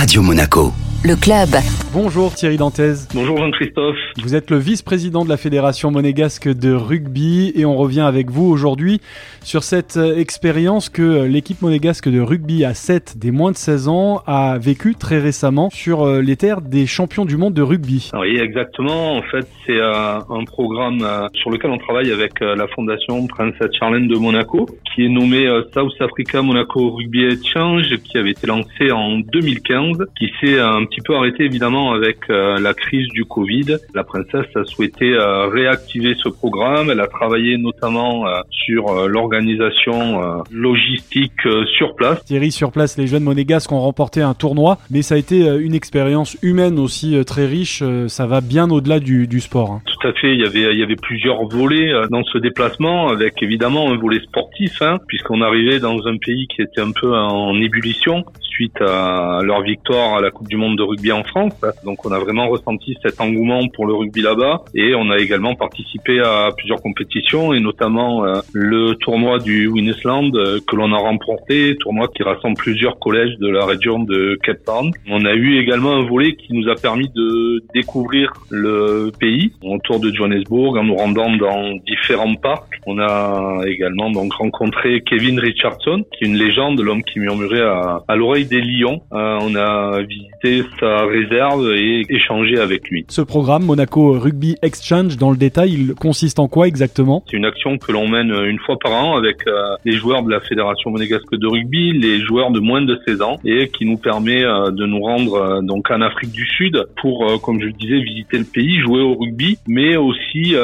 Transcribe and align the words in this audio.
Radio 0.00 0.22
Monaco. 0.22 0.89
Le 1.02 1.16
club. 1.16 1.48
Bonjour 1.94 2.34
Thierry 2.34 2.58
Dantez. 2.58 2.92
Bonjour 3.14 3.38
Jean-Christophe. 3.38 3.96
Vous 4.22 4.34
êtes 4.34 4.50
le 4.50 4.58
vice-président 4.58 5.24
de 5.24 5.30
la 5.30 5.38
Fédération 5.38 5.90
monégasque 5.90 6.46
de 6.46 6.74
rugby 6.74 7.52
et 7.56 7.64
on 7.64 7.74
revient 7.74 8.02
avec 8.02 8.30
vous 8.30 8.44
aujourd'hui 8.44 9.00
sur 9.42 9.62
cette 9.62 9.96
euh, 9.96 10.18
expérience 10.18 10.90
que 10.90 11.24
l'équipe 11.24 11.62
monégasque 11.62 12.10
de 12.10 12.20
rugby 12.20 12.66
à 12.66 12.74
7 12.74 13.16
des 13.16 13.30
moins 13.30 13.50
de 13.50 13.56
16 13.56 13.88
ans 13.88 14.22
a 14.26 14.58
vécue 14.58 14.94
très 14.94 15.18
récemment 15.18 15.70
sur 15.70 16.02
euh, 16.02 16.20
les 16.20 16.36
terres 16.36 16.60
des 16.60 16.86
champions 16.86 17.24
du 17.24 17.38
monde 17.38 17.54
de 17.54 17.62
rugby. 17.62 18.10
Oui, 18.12 18.36
exactement. 18.36 19.16
En 19.16 19.22
fait, 19.22 19.48
c'est 19.64 19.80
euh, 19.80 20.18
un 20.28 20.44
programme 20.44 21.00
sur 21.32 21.48
lequel 21.50 21.70
on 21.70 21.78
travaille 21.78 22.12
avec 22.12 22.40
la 22.40 22.68
fondation 22.68 23.26
Princesse 23.26 23.70
Charlène 23.78 24.06
de 24.06 24.16
Monaco 24.16 24.68
qui 24.94 25.06
est 25.06 25.08
nommé 25.08 25.48
South 25.72 25.94
Africa 26.00 26.42
Monaco 26.42 26.90
Rugby 26.90 27.24
Exchange 27.24 27.96
qui 28.04 28.18
avait 28.18 28.32
été 28.32 28.46
lancé 28.46 28.90
en 28.92 29.18
2015 29.18 30.06
qui 30.18 30.30
s'est 30.40 30.60
un 30.60 30.84
petit 30.90 31.00
peu 31.02 31.14
arrêté 31.14 31.44
évidemment 31.44 31.92
avec 31.92 32.18
euh, 32.28 32.58
la 32.58 32.74
crise 32.74 33.08
du 33.08 33.24
Covid. 33.24 33.76
La 33.94 34.04
princesse 34.04 34.46
a 34.56 34.64
souhaité 34.64 35.12
euh, 35.12 35.46
réactiver 35.46 36.14
ce 36.20 36.28
programme. 36.28 36.90
Elle 36.90 37.00
a 37.00 37.06
travaillé 37.06 37.56
notamment 37.56 38.26
euh, 38.26 38.40
sur 38.50 39.08
l'organisation 39.08 40.42
logistique 40.50 41.42
sur 41.76 41.94
place. 41.94 42.24
Thierry, 42.24 42.50
sur 42.50 42.72
place, 42.72 42.96
les 42.98 43.06
jeunes 43.06 43.22
monégasques 43.22 43.70
ont 43.72 43.80
remporté 43.80 44.20
un 44.20 44.34
tournoi, 44.34 44.78
mais 44.90 45.02
ça 45.02 45.14
a 45.14 45.18
été 45.18 45.38
une 45.38 45.74
expérience 45.74 46.36
humaine 46.42 46.78
aussi 46.78 47.22
très 47.24 47.46
riche. 47.46 47.82
Ça 48.08 48.26
va 48.26 48.40
bien 48.40 48.70
au-delà 48.70 49.00
du, 49.00 49.26
du, 49.26 49.40
sport. 49.40 49.80
Hein. 50.04 50.12
Tout 50.12 50.20
fait. 50.20 50.34
Il 50.34 50.40
y 50.40 50.46
avait, 50.46 50.72
il 50.72 50.78
y 50.78 50.82
avait 50.82 50.96
plusieurs 50.96 51.44
volets 51.46 51.92
dans 52.10 52.24
ce 52.24 52.38
déplacement, 52.38 53.08
avec 53.08 53.42
évidemment 53.42 53.90
un 53.90 53.96
volet 53.96 54.20
sportif, 54.20 54.80
hein, 54.82 54.98
puisqu'on 55.06 55.40
arrivait 55.40 55.80
dans 55.80 56.06
un 56.06 56.16
pays 56.16 56.46
qui 56.48 56.62
était 56.62 56.80
un 56.80 56.92
peu 56.92 57.14
en 57.14 57.54
ébullition 57.60 58.24
suite 58.60 58.80
à 58.82 59.40
leur 59.42 59.62
victoire 59.62 60.18
à 60.18 60.20
la 60.20 60.30
Coupe 60.30 60.48
du 60.48 60.58
Monde 60.58 60.76
de 60.76 60.82
rugby 60.82 61.12
en 61.12 61.24
France. 61.24 61.54
Donc 61.84 62.04
on 62.04 62.12
a 62.12 62.18
vraiment 62.18 62.48
ressenti 62.48 62.94
cet 63.02 63.18
engouement 63.20 63.66
pour 63.68 63.86
le 63.86 63.94
rugby 63.94 64.20
là-bas 64.20 64.64
et 64.74 64.94
on 64.94 65.10
a 65.10 65.18
également 65.18 65.54
participé 65.54 66.20
à 66.20 66.50
plusieurs 66.54 66.82
compétitions 66.82 67.54
et 67.54 67.60
notamment 67.60 68.24
euh, 68.24 68.40
le 68.52 68.94
tournoi 68.96 69.38
du 69.38 69.66
Winnesland 69.66 70.36
euh, 70.36 70.58
que 70.68 70.76
l'on 70.76 70.92
a 70.92 70.98
remporté, 70.98 71.76
tournoi 71.80 72.08
qui 72.08 72.22
rassemble 72.22 72.56
plusieurs 72.56 72.98
collèges 72.98 73.36
de 73.38 73.48
la 73.48 73.64
région 73.64 74.00
de 74.00 74.38
Cape 74.42 74.64
Town. 74.66 74.90
On 75.08 75.24
a 75.24 75.32
eu 75.32 75.58
également 75.58 75.94
un 75.96 76.02
volet 76.02 76.34
qui 76.34 76.52
nous 76.52 76.68
a 76.68 76.74
permis 76.74 77.08
de 77.14 77.62
découvrir 77.74 78.32
le 78.50 79.10
pays 79.18 79.52
de 79.98 80.12
Johannesburg 80.14 80.76
en 80.76 80.84
nous 80.84 80.96
rendant 80.96 81.34
dans 81.36 81.72
différents 81.86 82.34
parcs. 82.34 82.80
On 82.86 82.98
a 82.98 83.62
également 83.66 84.10
donc 84.10 84.32
rencontré 84.32 85.02
Kevin 85.02 85.38
Richardson, 85.38 86.04
qui 86.12 86.24
est 86.24 86.26
une 86.28 86.36
légende, 86.36 86.80
l'homme 86.80 87.02
qui 87.02 87.18
murmurait 87.18 87.62
à, 87.62 88.02
à 88.06 88.16
l'oreille 88.16 88.46
des 88.46 88.60
lions. 88.60 89.02
Euh, 89.12 89.38
on 89.42 89.54
a 89.54 90.00
visité 90.02 90.62
sa 90.78 91.04
réserve 91.06 91.72
et 91.74 92.04
échangé 92.08 92.58
avec 92.58 92.88
lui. 92.88 93.04
Ce 93.08 93.22
programme 93.22 93.64
Monaco 93.64 94.12
Rugby 94.12 94.56
Exchange, 94.62 95.16
dans 95.16 95.30
le 95.30 95.36
détail, 95.36 95.72
il 95.72 95.94
consiste 95.94 96.38
en 96.38 96.48
quoi 96.48 96.68
exactement? 96.68 97.22
C'est 97.30 97.36
une 97.36 97.44
action 97.44 97.78
que 97.78 97.92
l'on 97.92 98.08
mène 98.08 98.30
une 98.30 98.58
fois 98.58 98.76
par 98.78 98.92
an 98.92 99.16
avec 99.16 99.46
euh, 99.46 99.76
les 99.84 99.92
joueurs 99.92 100.22
de 100.22 100.30
la 100.30 100.40
Fédération 100.40 100.90
monégasque 100.90 101.34
de 101.34 101.46
rugby, 101.46 101.92
les 101.92 102.20
joueurs 102.20 102.50
de 102.50 102.60
moins 102.60 102.82
de 102.82 102.98
16 103.06 103.22
ans, 103.22 103.36
et 103.44 103.68
qui 103.68 103.84
nous 103.86 103.98
permet 103.98 104.44
euh, 104.44 104.70
de 104.70 104.86
nous 104.86 105.00
rendre 105.00 105.62
donc 105.62 105.90
en 105.90 106.00
Afrique 106.00 106.32
du 106.32 106.46
Sud 106.46 106.84
pour, 107.00 107.40
comme 107.42 107.60
je 107.60 107.66
le 107.66 107.72
disais, 107.72 108.00
visiter 108.00 108.38
le 108.38 108.44
pays, 108.44 108.80
jouer 108.80 109.00
au 109.00 109.14
rugby, 109.14 109.58
mais 109.66 109.79
aussi 109.96 110.54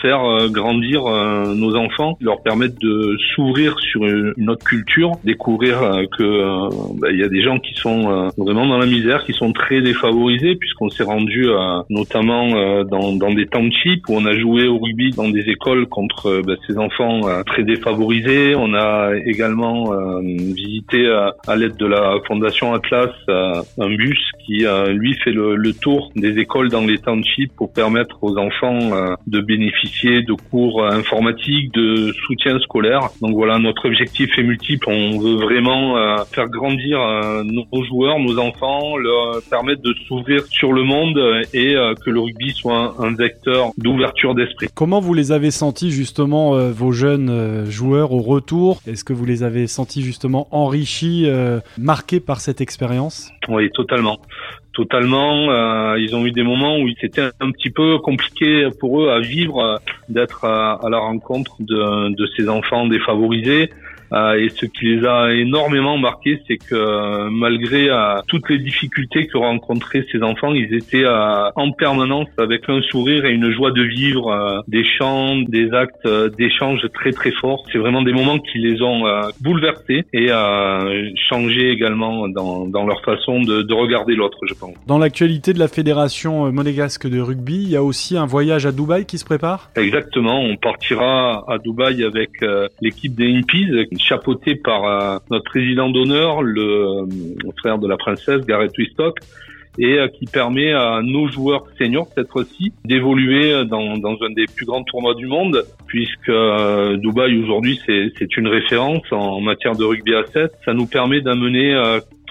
faire 0.00 0.48
grandir 0.50 1.02
nos 1.54 1.76
enfants, 1.76 2.16
leur 2.20 2.42
permettre 2.42 2.78
de 2.80 3.16
s'ouvrir 3.34 3.78
sur 3.80 4.04
une 4.04 4.50
autre 4.50 4.64
culture, 4.64 5.12
découvrir 5.24 5.80
que 6.16 6.68
bah, 7.00 7.08
il 7.10 7.18
y 7.18 7.24
a 7.24 7.28
des 7.28 7.42
gens 7.42 7.58
qui 7.58 7.74
sont 7.74 8.30
vraiment 8.36 8.66
dans 8.66 8.78
la 8.78 8.86
misère, 8.86 9.24
qui 9.24 9.32
sont 9.32 9.52
très 9.52 9.80
défavorisés 9.80 10.56
puisqu'on 10.56 10.88
s'est 10.88 11.04
rendu 11.04 11.48
euh, 11.48 11.82
notamment 11.88 12.54
euh, 12.54 12.84
dans, 12.84 13.12
dans, 13.14 13.32
des 13.32 13.46
townships 13.46 14.08
où 14.08 14.14
on 14.14 14.26
a 14.26 14.34
joué 14.38 14.66
au 14.66 14.78
rugby 14.78 15.10
dans 15.10 15.28
des 15.28 15.48
écoles 15.48 15.86
contre 15.86 16.26
euh, 16.26 16.42
bah, 16.42 16.54
ces 16.66 16.78
enfants 16.78 17.20
très 17.46 17.62
défavorisés. 17.62 18.54
On 18.54 18.74
a 18.74 19.12
également 19.24 19.90
visité 20.20 21.06
à 21.46 21.56
l'aide 21.56 21.76
de 21.76 21.86
la 21.86 22.16
fondation 22.26 22.74
Atlas 22.74 23.10
un 23.28 23.94
bus 23.96 24.18
qui 24.44 24.64
lui 24.88 25.14
fait 25.24 25.32
le, 25.32 25.56
le, 25.56 25.72
tour 25.72 26.10
des 26.16 26.38
écoles 26.38 26.68
dans 26.68 26.82
les 26.82 26.98
townships 26.98 27.52
pour 27.56 27.72
permettre 27.72 28.22
aux 28.22 28.36
enfants 28.38 28.59
de 28.62 29.40
bénéficier 29.40 30.22
de 30.22 30.34
cours 30.50 30.84
informatiques, 30.84 31.72
de 31.74 32.12
soutien 32.26 32.58
scolaire. 32.60 33.08
Donc 33.20 33.34
voilà, 33.34 33.58
notre 33.58 33.86
objectif 33.86 34.38
est 34.38 34.42
multiple. 34.42 34.88
On 34.88 35.18
veut 35.18 35.36
vraiment 35.36 35.96
faire 36.26 36.48
grandir 36.48 36.98
nos 37.44 37.84
joueurs, 37.84 38.18
nos 38.18 38.38
enfants, 38.38 38.96
leur 38.96 39.42
permettre 39.48 39.82
de 39.82 39.94
s'ouvrir 40.06 40.44
sur 40.46 40.72
le 40.72 40.84
monde 40.84 41.18
et 41.52 41.74
euh, 41.74 41.94
que 41.94 42.10
le 42.10 42.20
rugby 42.20 42.52
soit 42.52 42.94
un, 42.98 43.14
vecteur 43.14 43.70
d'ouverture 43.76 44.34
d'esprit. 44.34 44.68
Comment 44.74 45.00
vous 45.00 45.14
les 45.14 45.32
avez 45.32 45.50
sentis 45.50 45.90
justement 45.90 46.54
euh, 46.54 46.70
vos 46.70 46.92
jeunes 46.92 47.28
euh, 47.28 47.66
joueurs 47.66 48.12
au 48.12 48.22
retour? 48.22 48.80
Est-ce 48.86 49.04
que 49.04 49.12
vous 49.12 49.24
les 49.24 49.42
avez 49.42 49.66
sentis 49.66 50.02
justement 50.02 50.48
enrichis, 50.50 51.28
marqués 51.78 52.20
par 52.20 52.40
cette 52.40 52.60
expérience? 52.60 53.30
Oui, 53.50 53.70
totalement 53.70 54.20
totalement. 54.72 55.96
ils 55.96 56.14
ont 56.14 56.24
eu 56.24 56.30
des 56.30 56.44
moments 56.44 56.78
où 56.78 56.88
c'était 57.00 57.28
un 57.40 57.50
petit 57.50 57.70
peu 57.70 57.98
compliqué 57.98 58.68
pour 58.78 59.02
eux 59.02 59.10
à 59.10 59.20
vivre, 59.20 59.80
d'être 60.08 60.44
à, 60.44 60.88
la 60.88 60.98
rencontre 60.98 61.56
de, 61.60 62.14
de 62.14 62.26
ces 62.36 62.48
enfants 62.48 62.86
défavorisés. 62.86 63.70
Euh, 64.12 64.34
et 64.34 64.48
ce 64.48 64.66
qui 64.66 64.86
les 64.86 65.06
a 65.06 65.32
énormément 65.32 65.96
marqués, 65.98 66.42
c'est 66.46 66.56
que 66.56 66.74
euh, 66.74 67.30
malgré 67.30 67.88
euh, 67.88 68.16
toutes 68.26 68.48
les 68.50 68.58
difficultés 68.58 69.26
que 69.26 69.38
rencontraient 69.38 70.04
ces 70.10 70.22
enfants, 70.22 70.52
ils 70.54 70.74
étaient 70.74 71.04
en 71.06 71.72
permanence 71.72 72.28
avec 72.38 72.68
un 72.68 72.80
sourire 72.82 73.24
et 73.24 73.32
une 73.32 73.50
joie 73.52 73.70
de 73.70 73.82
vivre, 73.82 74.62
des 74.68 74.84
chants, 74.84 75.36
des 75.36 75.72
actes 75.72 76.08
d'échange 76.36 76.80
très 76.94 77.12
très 77.12 77.30
forts. 77.30 77.64
C'est 77.72 77.78
vraiment 77.78 78.02
des 78.02 78.12
moments 78.12 78.38
qui 78.38 78.58
les 78.58 78.82
ont 78.82 79.02
bouleversés 79.40 80.04
et 80.12 80.28
changé 81.28 81.70
également 81.70 82.28
dans, 82.28 82.66
dans 82.66 82.86
leur 82.86 83.02
façon 83.02 83.40
de, 83.40 83.62
de 83.62 83.74
regarder 83.74 84.14
l'autre, 84.14 84.38
je 84.48 84.54
pense. 84.54 84.74
Dans 84.86 84.98
l'actualité 84.98 85.52
de 85.52 85.58
la 85.58 85.68
fédération 85.68 86.50
monégasque 86.52 87.08
de 87.08 87.20
rugby, 87.20 87.62
il 87.62 87.70
y 87.70 87.76
a 87.76 87.82
aussi 87.82 88.16
un 88.16 88.26
voyage 88.26 88.66
à 88.66 88.72
Dubaï 88.72 89.04
qui 89.06 89.18
se 89.18 89.24
prépare? 89.24 89.70
Exactement, 89.76 90.40
on 90.40 90.56
partira 90.56 91.44
à 91.48 91.58
Dubaï 91.58 92.04
avec 92.04 92.30
l'équipe 92.80 93.14
des 93.14 93.34
Impies 93.34 93.66
chapeauté 94.00 94.56
par 94.56 94.84
euh, 94.84 95.18
notre 95.30 95.44
président 95.44 95.90
d'honneur, 95.90 96.42
le, 96.42 96.62
euh, 96.62 97.06
frère 97.58 97.78
de 97.78 97.86
la 97.86 97.96
princesse, 97.96 98.44
Gareth 98.46 98.76
Wistock, 98.76 99.18
et 99.78 99.98
euh, 99.98 100.08
qui 100.08 100.26
permet 100.26 100.72
à 100.72 101.00
nos 101.02 101.28
joueurs 101.28 101.64
seniors 101.78 102.08
cette 102.14 102.28
fois-ci 102.28 102.72
d'évoluer 102.84 103.64
dans, 103.66 103.96
dans, 103.98 104.16
un 104.22 104.30
des 104.34 104.46
plus 104.46 104.66
grands 104.66 104.82
tournois 104.82 105.14
du 105.14 105.26
monde, 105.26 105.64
puisque 105.86 106.32
Dubaï 106.96 107.38
aujourd'hui 107.42 107.80
c'est 107.86 108.36
une 108.36 108.48
référence 108.48 109.04
en 109.12 109.40
matière 109.40 109.76
de 109.76 109.84
rugby 109.84 110.14
à 110.14 110.24
7. 110.26 110.50
Ça 110.64 110.74
nous 110.74 110.86
permet 110.86 111.20
d'amener 111.20 111.74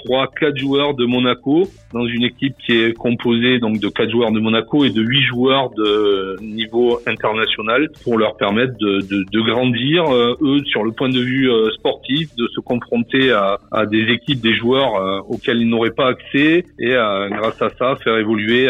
trois, 0.04 0.28
quatre 0.28 0.58
joueurs 0.58 0.94
de 0.94 1.06
Monaco 1.06 1.68
dans 1.94 2.06
une 2.06 2.24
équipe 2.24 2.56
qui 2.66 2.74
est 2.74 2.94
composée 2.94 3.60
donc 3.60 3.80
de 3.80 3.90
quatre 3.90 4.12
joueurs 4.12 4.32
de 4.32 4.40
Monaco 4.40 4.86
et 4.86 4.90
de 4.90 5.02
huit 5.02 5.24
joueurs 5.24 5.72
de 5.72 6.38
niveau 6.42 7.00
international 7.08 7.90
pour 8.04 8.18
leur 8.18 8.38
permettre 8.38 8.74
de, 8.78 9.02
de, 9.02 9.26
de 9.32 9.42
grandir 9.42 10.06
euh, 10.06 10.36
eux 10.42 10.64
sur 10.66 10.84
le 10.84 10.92
point 10.92 11.10
de 11.10 11.20
vue 11.20 11.52
euh, 11.52 11.72
sportif, 11.72 12.36
de 12.36 12.48
se 12.48 12.60
confronter 12.60 13.32
à, 13.32 13.58
à 13.72 13.86
des 13.86 14.04
équipes, 14.12 14.42
des 14.42 14.56
joueurs 14.56 14.96
euh, 14.96 15.20
auxquels 15.28 15.62
ils 15.62 15.70
n'auraient 15.70 15.92
pas 15.92 16.10
accès 16.10 16.64
et 16.80 16.96
grâce 17.32 17.62
à 17.62 17.70
ça 17.78 17.96
faire 18.04 18.18
évoluer 18.18 18.68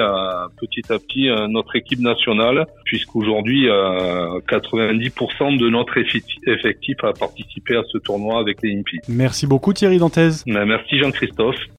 petit 0.59 0.81
à 0.91 1.00
petit 1.00 1.29
notre 1.50 1.75
équipe 1.75 2.00
nationale 2.00 2.66
puisqu'aujourd'hui 2.89 3.67
90% 3.67 5.59
de 5.59 5.69
notre 5.69 5.95
effectif 6.00 7.03
a 7.03 7.13
participé 7.13 7.75
à 7.75 7.83
ce 7.88 8.00
tournoi 8.00 8.39
avec 8.39 8.63
les 8.63 8.75
Impi. 8.75 8.97
Merci 9.07 9.45
beaucoup 9.45 9.73
Thierry 9.73 10.00
Dantez. 10.00 10.29
Ben, 10.47 10.66
merci 10.66 10.97
Jean 10.97 11.11
Christophe. 11.11 11.59